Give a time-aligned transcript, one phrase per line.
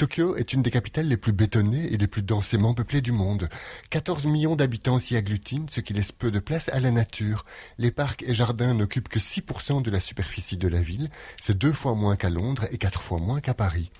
[0.00, 3.50] Tokyo est une des capitales les plus bétonnées et les plus densément peuplées du monde.
[3.90, 7.44] 14 millions d'habitants s'y agglutinent, ce qui laisse peu de place à la nature.
[7.76, 11.10] Les parcs et jardins n'occupent que 6% de la superficie de la ville.
[11.38, 13.90] C'est deux fois moins qu'à Londres et quatre fois moins qu'à Paris.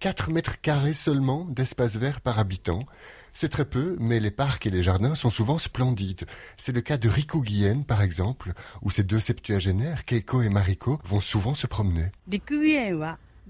[0.00, 2.84] 4 mètres carrés seulement d'espace vert par habitant.
[3.32, 6.26] C'est très peu, mais les parcs et les jardins sont souvent splendides.
[6.58, 8.52] C'est le cas de Rikugien, par exemple,
[8.82, 12.12] où ces deux septuagénaires, Keiko et Mariko, vont souvent se promener.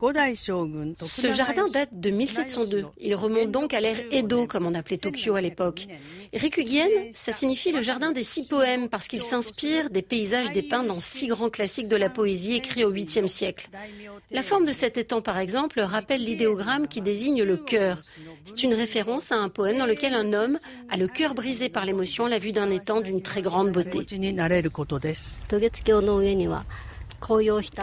[0.01, 2.87] Ce jardin date de 1702.
[2.98, 5.87] Il remonte donc à l'ère Edo, comme on appelait Tokyo à l'époque.
[6.33, 11.01] Rikugien, ça signifie le jardin des six poèmes parce qu'il s'inspire des paysages dépeints dans
[11.01, 13.69] six grands classiques de la poésie écrits au 8e siècle.
[14.30, 18.01] La forme de cet étang, par exemple, rappelle l'idéogramme qui désigne le cœur.
[18.45, 20.59] C'est une référence à un poème dans lequel un homme
[20.89, 23.98] a le cœur brisé par l'émotion à la vue d'un étang d'une très grande beauté.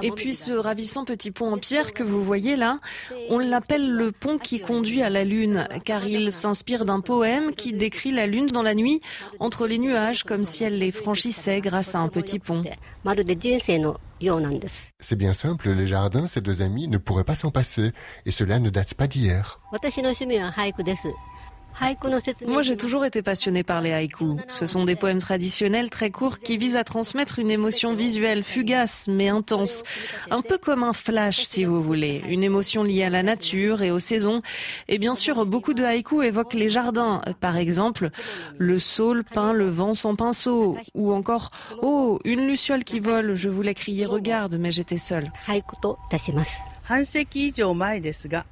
[0.01, 2.79] Et puis ce ravissant petit pont en pierre que vous voyez là,
[3.29, 7.73] on l'appelle le pont qui conduit à la lune, car il s'inspire d'un poème qui
[7.73, 9.01] décrit la lune dans la nuit
[9.39, 12.63] entre les nuages comme si elle les franchissait grâce à un petit pont.
[14.99, 17.91] C'est bien simple, les jardins, ces deux amis, ne pourraient pas s'en passer,
[18.25, 19.59] et cela ne date pas d'hier.
[22.47, 24.35] Moi, j'ai toujours été passionnée par les haïkus.
[24.47, 29.07] Ce sont des poèmes traditionnels très courts qui visent à transmettre une émotion visuelle fugace
[29.07, 29.83] mais intense.
[30.31, 32.23] Un peu comme un flash, si vous voulez.
[32.27, 34.41] Une émotion liée à la nature et aux saisons.
[34.87, 37.21] Et bien sûr, beaucoup de haïkus évoquent les jardins.
[37.39, 38.09] Par exemple,
[38.57, 40.77] le saule peint le vent sans pinceau.
[40.95, 43.35] Ou encore, oh, une luciole qui vole.
[43.35, 45.31] Je voulais crier regarde, mais j'étais seule.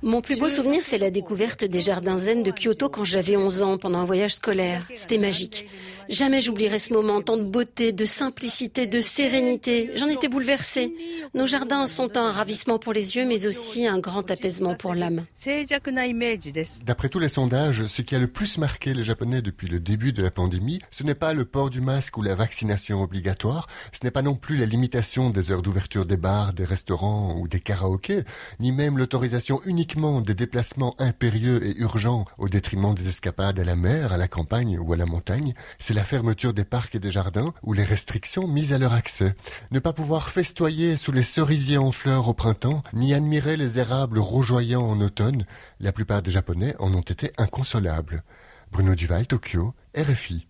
[0.02, 3.64] Mon plus beau souvenir, c'est la découverte des jardins zen de Kyoto quand j'avais 11
[3.64, 4.86] ans pendant un voyage scolaire.
[4.94, 5.70] C'était magique.
[6.10, 9.92] Jamais j'oublierai ce moment, tant de beauté, de simplicité, de sérénité.
[9.96, 10.94] J'en étais bouleversée.
[11.34, 15.26] Nos jardins sont un ravissement pour les yeux, mais aussi un grand apaisement pour l'âme.
[16.86, 20.14] D'après tous les sondages, ce qui a le plus marqué les Japonais depuis le début
[20.14, 24.00] de la pandémie, ce n'est pas le port du masque ou la vaccination obligatoire, ce
[24.04, 27.60] n'est pas non plus la limitation des heures d'ouverture des bars, des restaurants ou des
[27.60, 28.24] karaokés,
[28.60, 33.76] ni même l'autorisation uniquement des déplacements impérieux et urgents au détriment des escapades à la
[33.76, 35.54] mer, à la campagne ou à la montagne.
[35.96, 39.34] La fermeture des parcs et des jardins ou les restrictions mises à leur accès.
[39.72, 44.20] Ne pas pouvoir festoyer sous les cerisiers en fleurs au printemps, ni admirer les érables
[44.20, 45.46] rougeoyants en automne,
[45.80, 48.24] la plupart des Japonais en ont été inconsolables.
[48.72, 50.48] Bruno Duval, Tokyo, RFI.